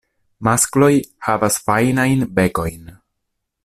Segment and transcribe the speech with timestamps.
[0.47, 0.89] Maskloj
[1.27, 2.93] havas fajnajn bekojn.